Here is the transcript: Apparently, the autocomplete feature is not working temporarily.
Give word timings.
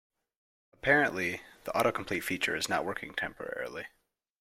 Apparently, 0.73 1.43
the 1.65 1.71
autocomplete 1.73 2.23
feature 2.23 2.55
is 2.55 2.67
not 2.67 2.83
working 2.83 3.13
temporarily. 3.13 3.85